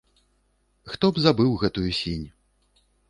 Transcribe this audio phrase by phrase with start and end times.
[0.93, 2.25] Хто б забыў гэтую сінь?!